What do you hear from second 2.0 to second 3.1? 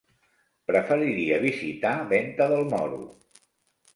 Venta del Moro.